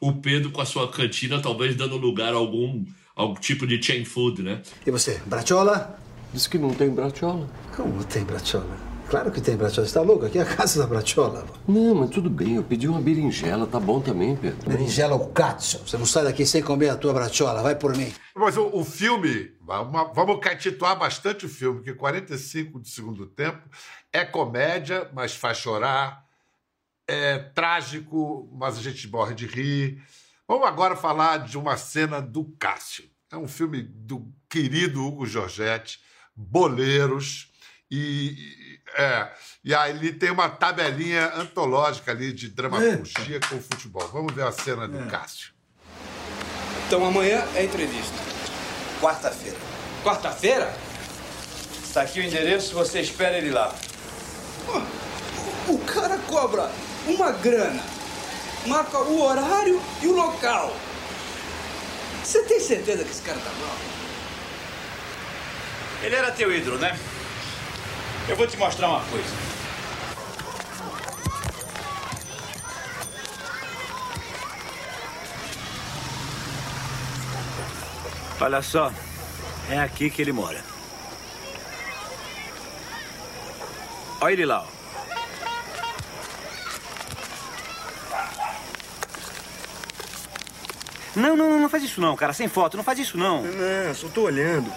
[0.00, 2.84] o Pedro com a sua cantina, talvez dando lugar a algum,
[3.16, 4.62] algum tipo de chain food, né?
[4.86, 6.00] E você, Bratiola?
[6.32, 7.46] Diz que não tem bratiola.
[7.76, 8.74] Como tem Bratiola?
[9.10, 9.86] Claro que tem Bratiola.
[9.86, 10.24] Você tá louco?
[10.24, 11.44] Aqui é a casa da Bratiola.
[11.68, 14.66] Não, mas tudo bem, eu pedi uma berinjela, tá bom também, Pedro.
[14.66, 15.80] Berinjela ou cazzo.
[15.86, 17.62] Você não sai daqui sem comer a tua Bratiola.
[17.62, 18.10] Vai por mim.
[18.34, 23.68] Mas o, o filme, vamos, vamos catituar bastante o filme, porque 45 de segundo tempo
[24.10, 26.24] é comédia, mas faz chorar,
[27.06, 30.02] é trágico, mas a gente morre de rir.
[30.48, 33.04] Vamos agora falar de uma cena do Cássio.
[33.30, 36.00] É um filme do querido Hugo Giorgetti,
[36.34, 37.50] Boleiros,
[37.90, 39.28] E, é,
[39.62, 44.08] e aí ele tem uma tabelinha antológica ali de dramaturgia com futebol.
[44.08, 45.52] Vamos ver a cena do Cássio.
[46.86, 48.16] Então amanhã é entrevista.
[48.98, 49.58] Quarta-feira.
[50.02, 50.74] Quarta-feira?
[51.84, 53.74] Está aqui o endereço, você espera ele lá.
[55.68, 56.70] O cara cobra
[57.06, 57.82] uma grana,
[58.66, 60.74] marca o horário e o local.
[62.24, 63.76] Você tem certeza que esse cara tá mal?
[66.02, 66.98] Ele era teu ídolo, né?
[68.28, 69.52] Eu vou te mostrar uma coisa.
[78.40, 78.92] Olha só,
[79.70, 80.64] é aqui que ele mora.
[84.20, 84.72] Olha ele lá, ó.
[91.14, 92.32] Não, não, não, faz isso não, cara.
[92.32, 93.42] Sem foto, não faz isso não.
[93.42, 94.72] Não, só tô olhando.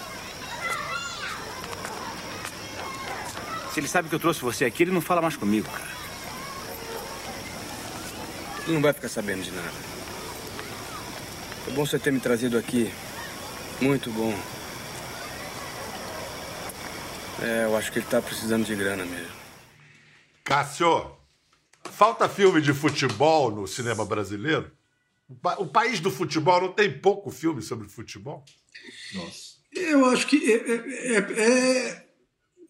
[3.76, 5.92] Se ele sabe que eu trouxe você aqui, ele não fala mais comigo, cara.
[8.70, 9.74] Não vai ficar sabendo de nada.
[11.68, 12.90] É bom você ter me trazido aqui.
[13.82, 14.34] Muito bom.
[17.42, 19.36] É, eu acho que ele tá precisando de grana mesmo.
[20.46, 21.12] Cássio,
[21.84, 24.72] falta filme de futebol no cinema brasileiro?
[25.58, 28.46] O país do futebol não tem pouco filme sobre futebol?
[29.16, 29.56] Nossa.
[29.74, 32.06] Eu acho que é, é- é- é-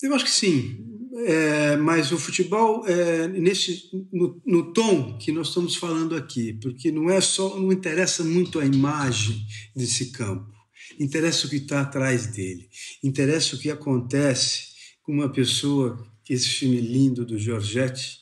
[0.01, 0.81] eu acho que sim.
[1.17, 6.91] É, mas o futebol é, nesse no, no tom que nós estamos falando aqui, porque
[6.91, 10.51] não é só não interessa muito a imagem desse campo,
[10.99, 12.67] interessa o que está atrás dele,
[13.01, 14.73] interessa o que acontece
[15.04, 18.19] com uma pessoa esse filme lindo do Giorgetti,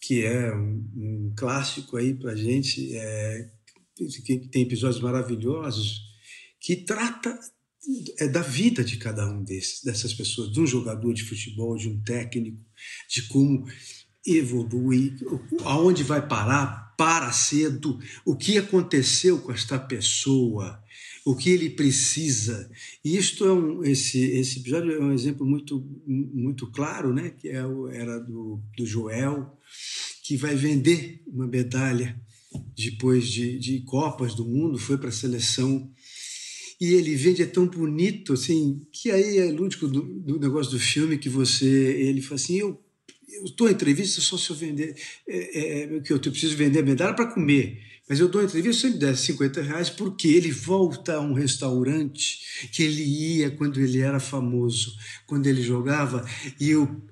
[0.00, 3.50] que é um, um clássico aí para gente, é,
[4.24, 6.02] que tem episódios maravilhosos
[6.60, 7.38] que trata
[8.18, 11.88] é da vida de cada um desses, dessas pessoas, de um jogador de futebol, de
[11.88, 12.58] um técnico,
[13.08, 13.66] de como
[14.26, 15.14] evolui,
[15.64, 20.80] aonde vai parar, para cedo, o que aconteceu com esta pessoa,
[21.24, 22.70] o que ele precisa.
[23.04, 27.30] E isto é um, esse, esse episódio é um exemplo muito, muito claro, né?
[27.30, 29.58] que é era do, do Joel,
[30.22, 32.20] que vai vender uma medalha
[32.76, 35.90] depois de, de Copas do Mundo, foi para a seleção
[36.84, 40.78] e ele vende é tão bonito assim que aí é lúdico do, do negócio do
[40.78, 42.80] filme que você ele fala assim eu
[43.36, 46.82] eu estou em entrevista só se eu vender é, é, que eu preciso vender a
[46.82, 47.80] medalha para comer.
[48.08, 51.32] Mas eu dou entrevista se ele me der 50 reais porque ele volta a um
[51.32, 54.94] restaurante que ele ia quando ele era famoso
[55.26, 56.24] quando ele jogava
[56.60, 57.02] e eu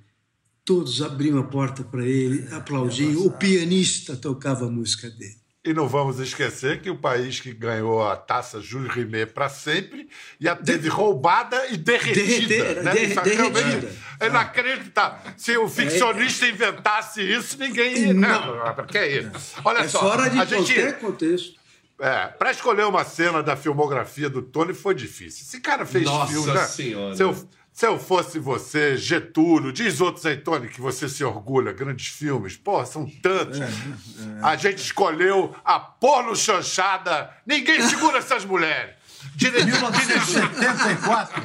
[0.64, 5.86] todos abriam a porta para ele aplaudiam o pianista tocava a música dele E não
[5.86, 10.08] vamos esquecer que o país que ganhou a taça Júlio Rimet para sempre
[10.40, 12.48] e a teve roubada e derretida.
[12.48, 12.92] Derreter- né?
[12.92, 13.92] der- é derretida.
[14.18, 15.32] é inacreditável.
[15.36, 18.14] Se o ficcionista inventasse isso, ninguém ia.
[18.14, 18.84] Não.
[18.88, 19.54] Que é isso?
[19.64, 20.00] Olha é só.
[20.00, 21.62] fora de a gente, qualquer contexto
[22.00, 25.44] é, para escolher uma cena da filmografia do Tony foi difícil.
[25.46, 26.64] Esse cara fez Nossa filme, né?
[26.64, 27.14] Senhora.
[27.14, 31.72] Se eu, se eu fosse você, Getúlio, diz outros aí, Tony, que você se orgulha,
[31.72, 32.56] grandes filmes.
[32.56, 33.58] Pô, são tantos.
[34.42, 37.30] A gente escolheu a porno chanchada.
[37.46, 38.94] Ninguém segura essas mulheres.
[39.36, 41.42] Dire- 1974.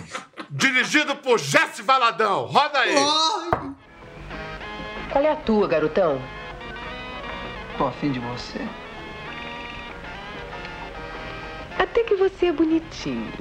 [0.50, 2.46] Dirigido por Jesse Valadão.
[2.46, 2.96] Roda aí.
[5.12, 6.22] Qual é a tua, garotão?
[7.78, 8.60] Tô afim de você.
[11.78, 13.32] Até que você é bonitinho.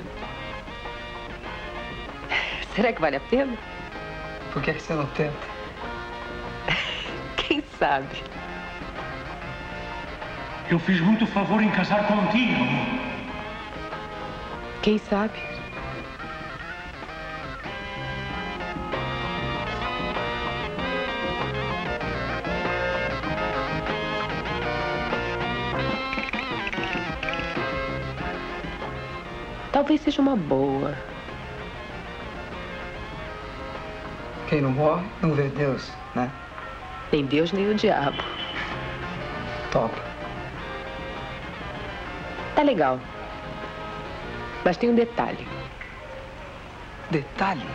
[2.77, 3.57] Será que vale a pena?
[4.53, 5.33] Por que, que você não tenta?
[7.39, 8.23] Quem sabe?
[10.71, 12.67] Eu fiz muito favor em casar contigo.
[14.83, 15.33] Quem sabe?
[29.73, 31.16] Talvez seja uma boa.
[34.57, 36.33] Quem não morre, não vê Deus, né?
[37.13, 38.17] Nem Deus nem o diabo.
[39.71, 40.03] Topa.
[42.55, 42.99] Tá legal.
[44.65, 45.47] Mas tem um detalhe.
[47.11, 47.67] Detalhe?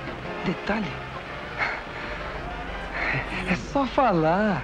[0.44, 0.91] Detalhe?
[3.48, 4.63] É só falar.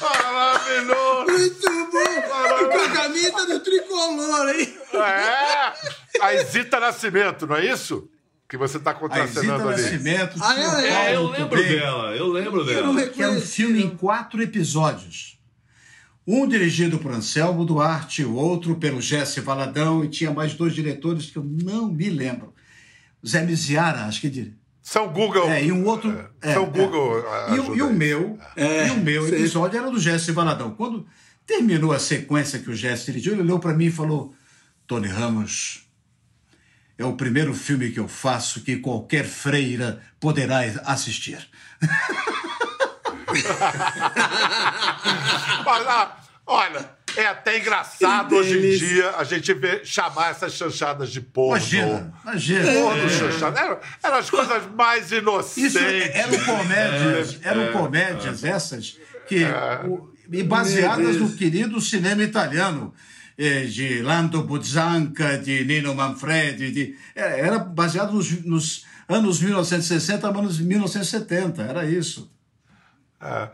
[0.00, 1.32] Maravilhoso.
[1.32, 2.70] Muito bom!
[2.72, 4.78] Com a camisa do tricolor, hein?
[4.94, 5.89] É.
[6.22, 8.08] A Isita Nascimento, não é isso?
[8.48, 9.80] Que você está contracenando ali.
[9.82, 11.68] Nascimento, Ah, é, é, eu lembro também.
[11.78, 13.08] dela, eu lembro não dela.
[13.08, 15.38] que é um filme em quatro episódios.
[16.26, 21.30] Um dirigido por Anselmo Duarte, o outro pelo Jesse Valadão, e tinha mais dois diretores
[21.30, 22.52] que eu não me lembro.
[23.26, 25.48] Zé Miziara, acho que dire- São Google.
[25.48, 26.10] É, e um outro.
[26.42, 26.66] é, São é.
[26.66, 27.18] Google.
[27.18, 30.72] E, o- ajuda e o meu, É, e o meu episódio era do Jesse Valadão.
[30.72, 31.06] Quando
[31.46, 34.34] terminou a sequência que o Jesse dirigiu, ele olhou para mim e falou:
[34.86, 35.84] Tony Ramos,
[37.00, 41.38] é o primeiro filme que eu faço que qualquer freira poderá assistir.
[45.66, 51.20] Ah, olha, é até engraçado hoje em dia a gente ver, chamar essas chanchadas de
[51.20, 51.56] porno.
[51.56, 52.72] Imagina, imagina.
[52.72, 53.08] Porno, É.
[53.08, 53.60] chanchada.
[53.60, 55.74] Eram, eram as coisas mais inocentes.
[55.74, 57.72] Isso eram comédias, É, eram é.
[57.72, 58.96] comédias essas
[59.28, 59.44] que
[59.86, 62.92] o- e baseadas no querido cinema italiano
[63.40, 70.28] eh, de Lando Buzzanca, de Nino Manfredi, de, é, era baseado nos, nos anos 1960,
[70.28, 72.30] anos 1970, era isso.
[73.18, 73.48] É.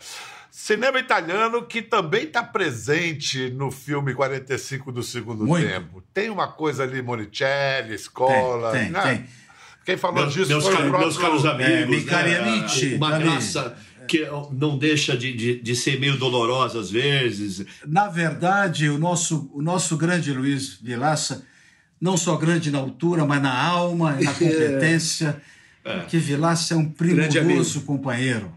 [0.50, 5.68] Cinema italiano que também está presente no filme 45 do segundo Muito.
[5.68, 6.02] tempo.
[6.12, 8.72] Tem uma coisa ali, Monicelli, Scola.
[8.72, 9.02] Tem, tem, né?
[9.02, 9.26] tem.
[9.84, 10.98] Quem falou Meus, disso meus, foi o próprio...
[10.98, 12.96] meus caros amigos, É, Micarianici, né?
[12.96, 17.64] uma graça que não deixa de, de, de ser meio dolorosa às vezes.
[17.86, 21.44] Na verdade, o nosso, o nosso grande Luiz Vilaça,
[22.00, 25.40] não só grande na altura, mas na alma, na competência,
[26.08, 28.52] que Vilaça é um primoroso companheiro.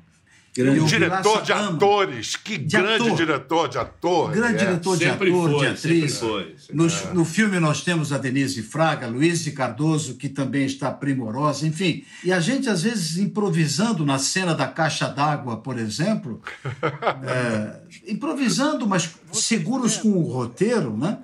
[0.60, 2.36] Grande E o Diretor de atores.
[2.36, 3.16] Que De grande ator.
[3.16, 4.32] diretor de ator.
[4.32, 4.58] Grande é.
[4.58, 5.80] diretor de Sempre ator, foi, de atriz.
[5.80, 10.28] sempre foi, sempre No, no filme nós temos a Denise Fraga, Luiz de Cardoso, que
[10.28, 12.04] também está primorosa, enfim.
[12.26, 16.42] E a gente, às vezes, improvisando na cena da caixa d'água, por exemplo,
[17.24, 17.80] é,
[18.12, 21.20] improvisando, mas seguros com o roteiro, né?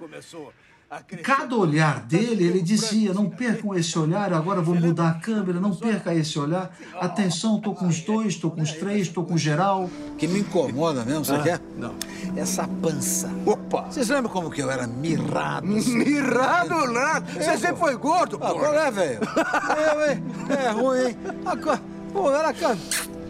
[1.24, 5.76] Cada olhar dele, ele dizia: não percam esse olhar, agora vou mudar a câmera, não
[5.76, 6.76] perca esse olhar.
[7.00, 9.90] Atenção, estou com os dois, estou com os três, estou com geral.
[10.18, 11.62] que me incomoda mesmo, você Ah, quer?
[11.78, 11.94] Não.
[12.36, 13.30] Essa pança.
[13.46, 13.84] Opa!
[13.90, 15.76] Vocês lembram como que eu era mirrado?
[15.76, 15.96] assim?
[15.98, 17.26] Mirrado nada.
[17.32, 18.60] Você sempre foi gordo, Ah, pô.
[18.60, 19.20] qual é, velho?
[19.22, 20.24] Eu, hein?
[20.50, 21.18] É ruim, hein?
[21.46, 21.82] Agora,
[22.14, 22.54] pô, era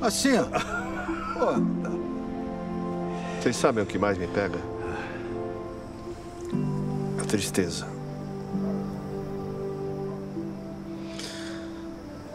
[0.02, 0.46] assim, ó.
[1.34, 1.62] Pô,
[3.42, 4.58] Vocês sabem o que mais me pega?
[7.40, 7.86] Tristeza.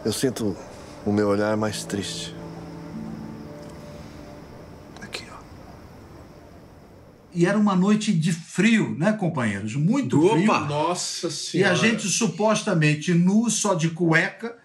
[0.05, 0.55] Eu sinto
[1.03, 2.35] o meu olhar mais triste.
[5.01, 5.37] Aqui, ó.
[7.33, 9.75] E era uma noite de frio, né, companheiros?
[9.75, 10.35] Muito Opa!
[10.35, 10.65] frio.
[10.67, 11.71] Nossa E Senhora.
[11.71, 14.55] a gente supostamente nu, só de cueca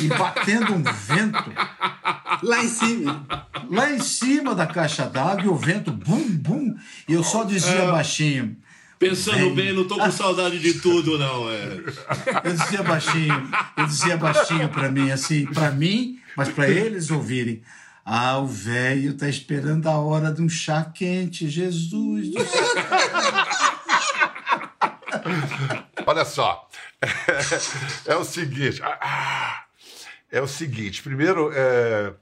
[0.00, 1.52] e batendo um vento
[2.40, 3.26] Lá em cima.
[3.68, 6.72] lá em cima da caixa d'água e o vento bum, bum.
[7.08, 8.56] E eu só dizia baixinho.
[9.02, 9.54] Pensando Bem.
[9.54, 11.50] bem, não tô com saudade de tudo, não.
[11.50, 11.82] É.
[12.44, 17.62] Eu dizia baixinho, eu dizia baixinho para mim, assim, para mim, mas para eles ouvirem.
[18.04, 22.62] Ah, o velho tá esperando a hora de um chá quente, Jesus do céu.
[26.06, 26.68] Olha só.
[28.06, 28.80] É o seguinte.
[28.84, 29.64] ah,
[30.30, 31.02] É o seguinte.
[31.02, 32.12] Primeiro, é,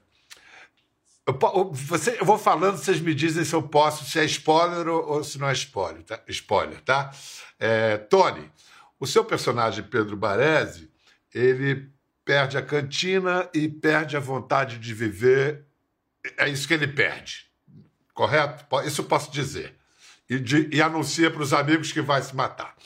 [1.27, 5.07] eu, você, eu vou falando, vocês me dizem se eu posso, se é spoiler ou,
[5.17, 6.21] ou se não é spoiler, tá?
[6.29, 7.11] Spoiler, tá?
[7.59, 8.51] É, Tony,
[8.99, 10.91] o seu personagem Pedro Baresi,
[11.33, 11.91] ele
[12.25, 15.65] perde a cantina e perde a vontade de viver.
[16.37, 17.47] É isso que ele perde,
[18.15, 18.65] correto?
[18.85, 19.77] Isso eu posso dizer.
[20.29, 22.77] E, de- e anuncia para os amigos que vai se matar.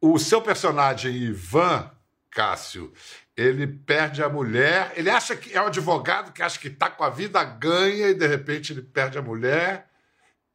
[0.00, 1.90] O seu personagem Ivan
[2.30, 2.92] Cássio,
[3.36, 7.04] ele perde a mulher, ele acha que é um advogado que acha que está com
[7.04, 9.86] a vida ganha e de repente ele perde a mulher.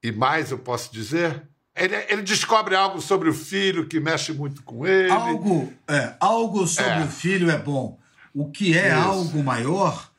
[0.04, 1.44] E mais eu posso dizer?
[1.76, 5.12] Ele, ele descobre algo sobre o filho que mexe muito com ele.
[5.12, 7.04] Algo, é, algo sobre É.
[7.04, 8.00] o filho é bom.
[8.34, 8.98] O que é Isso.
[8.98, 10.11] algo maior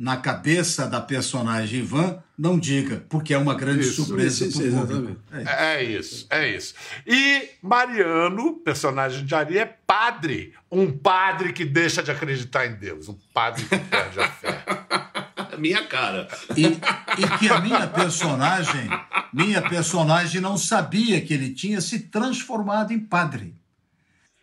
[0.00, 4.64] na cabeça da personagem Ivan, não diga, porque é uma grande Isso, surpresa isso, para
[4.64, 5.20] o isso, público.
[5.30, 5.74] É.
[5.76, 6.74] É isso, é isso.
[7.06, 10.54] E Mariano, personagem de Ari, é padre.
[10.72, 13.10] Um padre que deixa de acreditar em Deus.
[13.10, 14.64] Um padre que perde a fé.
[15.58, 16.26] Minha cara.
[16.56, 18.88] E, e que a minha personagem,
[19.30, 23.54] minha personagem não sabia que ele tinha se transformado em padre.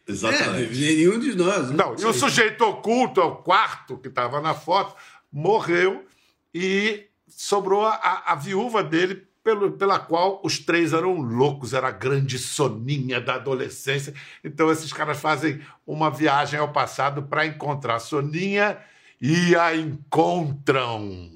[0.08, 0.80] É, Exatamente.
[0.80, 1.70] nenhum de nós.
[1.70, 1.76] né?
[1.76, 4.96] Não, e o sujeito oculto, é o quarto que estava na foto,
[5.32, 6.06] morreu
[6.54, 11.92] e sobrou a, a viúva dele, pelo, pela qual os três eram loucos, era a
[11.92, 14.14] grande soninha da adolescência.
[14.44, 18.78] Então esses caras fazem uma viagem ao passado para encontrar a soninha
[19.22, 21.32] e a encontram.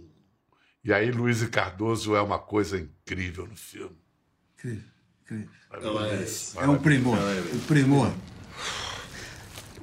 [0.84, 3.96] E aí Luiz Cardoso é uma coisa incrível no filme.
[4.58, 4.84] Incrível,
[5.24, 5.50] incrível.
[6.58, 7.18] é É um primor,
[7.54, 8.12] um primor.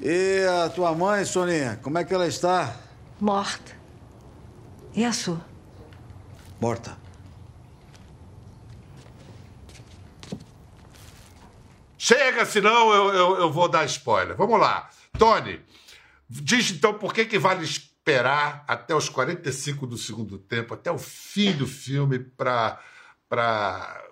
[0.00, 2.76] E a tua mãe, Soninha, como é que ela está?
[3.20, 3.77] Morta.
[4.94, 5.40] E a sua?
[6.60, 6.96] Morta.
[11.96, 14.36] Chega, senão eu, eu, eu vou dar spoiler.
[14.36, 14.88] Vamos lá.
[15.18, 15.60] Tony,
[16.28, 20.98] diz então por que, que vale esperar até os 45 do segundo tempo, até o
[20.98, 22.80] fim do filme, para.
[23.28, 24.04] Pra...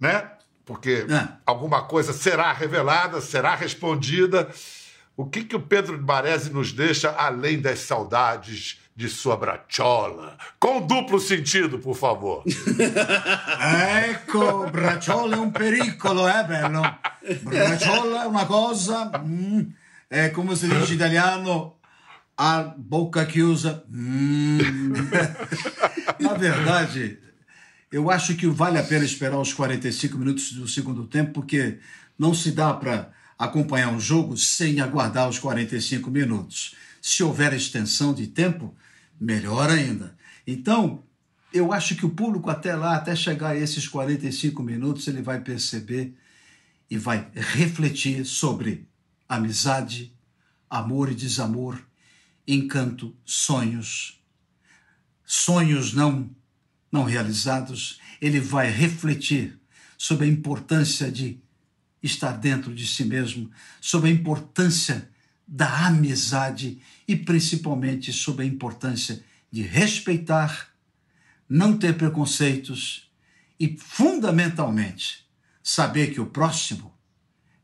[0.00, 0.30] Né?
[0.64, 1.28] Porque É.
[1.44, 4.50] alguma coisa será revelada, será respondida.
[5.16, 10.36] O que, que o Pedro de Baresi nos deixa além das saudades de sua brachola?
[10.58, 12.44] Com duplo sentido, por favor.
[14.08, 16.98] Ecco, Bracciola è un pericolo, eh, bello?
[17.42, 19.60] Bracciola è una cosa, mm,
[20.08, 21.78] è come si dice italiano,
[22.36, 23.84] a boca chiusa.
[23.94, 24.60] mm.
[26.18, 27.18] Na verdade,
[27.90, 31.78] eu acho que vale a pena esperar os 45 minutos do segundo tempo, porque
[32.18, 36.74] não se dá para acompanhar um jogo sem aguardar os 45 minutos.
[37.00, 38.74] Se houver extensão de tempo,
[39.22, 40.16] melhor ainda.
[40.46, 41.04] Então,
[41.52, 45.40] eu acho que o público até lá, até chegar a esses 45 minutos, ele vai
[45.40, 46.14] perceber
[46.90, 48.88] e vai refletir sobre
[49.28, 50.12] amizade,
[50.68, 51.80] amor e desamor,
[52.46, 54.20] encanto, sonhos,
[55.24, 56.30] sonhos não
[56.90, 57.98] não realizados.
[58.20, 59.58] Ele vai refletir
[59.96, 61.40] sobre a importância de
[62.02, 63.50] estar dentro de si mesmo,
[63.80, 65.08] sobre a importância
[65.46, 66.82] da amizade
[67.12, 70.70] e principalmente sobre a importância de respeitar,
[71.46, 73.12] não ter preconceitos
[73.60, 75.28] e, fundamentalmente,
[75.62, 76.90] saber que o próximo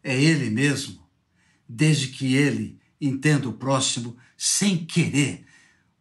[0.05, 1.03] é ele mesmo,
[1.67, 5.47] desde que ele entenda o próximo sem querer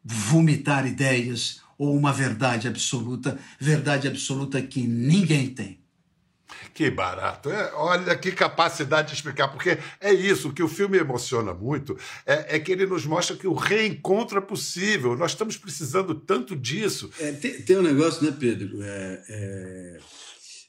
[0.03, 5.79] vomitar ideias ou uma verdade absoluta, verdade absoluta que ninguém tem.
[6.73, 7.49] Que barato.
[7.49, 12.55] É, olha que capacidade de explicar, porque é isso, que o filme emociona muito é,
[12.55, 15.15] é que ele nos mostra que o reencontro é possível.
[15.17, 17.09] Nós estamos precisando tanto disso.
[17.19, 18.81] É, tem, tem um negócio, né, Pedro?
[18.81, 19.99] É, é,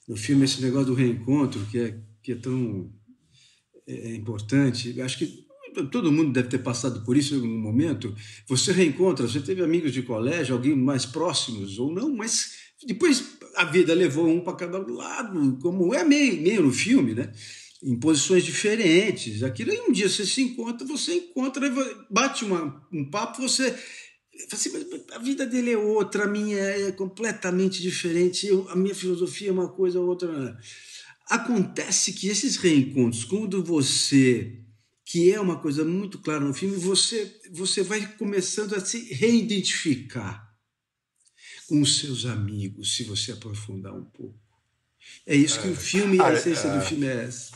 [0.07, 2.91] no filme, esse negócio do reencontro, que é, que é tão
[3.87, 4.99] é, importante.
[5.01, 5.47] Acho que
[5.91, 8.13] todo mundo deve ter passado por isso em algum momento.
[8.47, 13.65] Você reencontra, você teve amigos de colégio, alguém mais próximos ou não, mas depois a
[13.65, 17.31] vida levou um para cada lado, como é meio, meio no filme, né?
[17.81, 19.43] Em posições diferentes.
[19.43, 21.69] Aquilo aí um dia você se encontra, você encontra,
[22.09, 23.75] bate uma, um papo, você
[24.51, 24.71] assim,
[25.11, 29.51] a vida dele é outra, a minha é completamente diferente, eu, a minha filosofia é
[29.51, 30.57] uma coisa, a outra.
[31.29, 34.55] Acontece que esses reencontros, quando você
[35.05, 40.48] que é uma coisa muito clara no filme, você, você vai começando a se reidentificar
[41.69, 44.35] com seus amigos, se você aprofundar um pouco.
[45.25, 46.75] É isso que o filme, a Ah, essência é.
[46.77, 47.51] do filme é essa.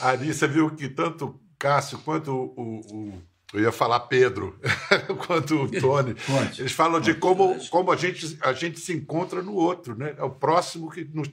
[0.00, 2.80] Ari, você viu que tanto Cássio quanto o.
[2.90, 3.22] o-
[3.52, 4.58] eu ia falar Pedro,
[5.26, 6.14] quanto o Tony.
[6.26, 6.60] Pode.
[6.62, 10.14] Eles falam de como, como a, gente, a gente se encontra no outro, né?
[10.18, 11.28] É o próximo que nos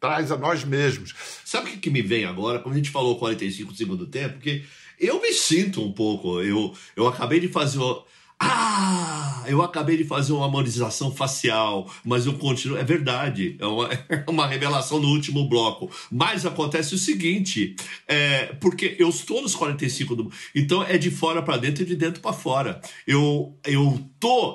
[0.00, 1.14] traz a nós mesmos.
[1.44, 2.58] Sabe o que, que me vem agora?
[2.60, 4.64] Quando a gente falou 45 do segundo tempo, porque
[4.98, 6.40] eu me sinto um pouco.
[6.40, 7.78] Eu, eu acabei de fazer.
[7.80, 8.02] o-
[8.40, 9.44] Ah!
[9.48, 12.76] Eu acabei de fazer uma harmonização facial, mas eu continuo.
[12.76, 15.90] É verdade, é uma, é uma revelação no último bloco.
[16.10, 17.74] Mas acontece o seguinte:
[18.06, 20.32] é, porque eu estou nos 45 do.
[20.54, 22.80] Então é de fora para dentro e de dentro para fora.
[23.06, 23.98] Eu, eu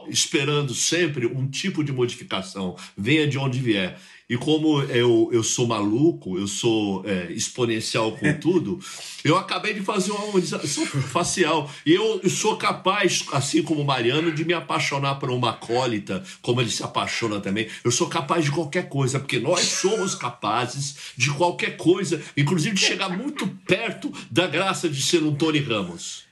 [0.10, 4.00] esperando sempre um tipo de modificação, venha de onde vier.
[4.34, 8.80] E como eu, eu sou maluco, eu sou é, exponencial com tudo,
[9.24, 11.70] eu acabei de fazer uma harmonização facial.
[11.86, 16.24] E eu, eu sou capaz, assim como o Mariano, de me apaixonar por uma acólita,
[16.42, 17.68] como ele se apaixona também.
[17.84, 22.82] Eu sou capaz de qualquer coisa, porque nós somos capazes de qualquer coisa, inclusive de
[22.82, 26.24] chegar muito perto da graça de ser um Tony Ramos.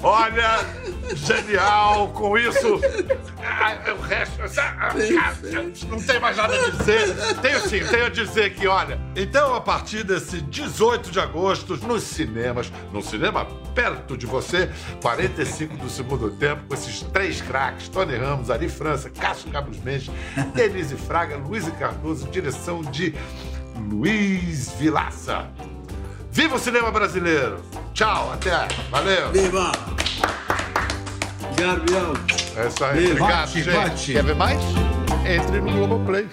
[0.00, 0.60] Olha,
[1.14, 2.08] genial!
[2.08, 2.80] Com isso,
[3.42, 4.40] ah, o resto.
[4.60, 7.14] ah, ah, Não tem mais nada a dizer.
[7.40, 9.00] Tenho sim, tenho a dizer que, olha.
[9.16, 14.70] Então, a partir desse 18 de agosto, nos cinemas, no cinema perto de você,
[15.02, 20.10] 45 do segundo tempo, com esses três craques: Tony Ramos, Ari França, Cássio Carlos Mendes,
[20.54, 23.14] Denise Fraga, Luiz Cardoso, direção de
[23.90, 25.48] Luiz Vilaça.
[26.30, 27.60] Viva o cinema brasileiro!
[27.94, 28.68] Tchau, até!
[28.90, 29.32] Valeu!
[29.32, 29.72] Viva!
[32.56, 33.12] É isso aí, Beijo.
[33.14, 33.74] obrigado, Bate, gente.
[33.74, 34.12] bate.
[34.12, 34.60] Quer ver mais?
[35.26, 36.28] Entre no Globoplay.